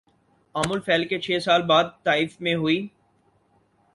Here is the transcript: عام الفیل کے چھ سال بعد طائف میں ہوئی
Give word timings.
عام 0.55 0.71
الفیل 0.71 1.07
کے 1.07 1.19
چھ 1.19 1.37
سال 1.43 1.61
بعد 1.63 1.91
طائف 2.03 2.39
میں 2.41 2.55
ہوئی 2.55 2.87